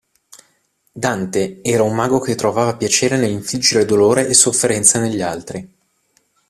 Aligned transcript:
Dante 0.91 1.61
era 1.61 1.83
un 1.83 1.93
mago 1.93 2.19
che 2.19 2.33
trovava 2.33 2.75
piacere 2.75 3.17
nell'infliggere 3.19 3.85
dolore 3.85 4.25
e 4.27 4.33
sofferenza 4.33 4.97
negli 4.99 5.21
altri. 5.21 5.71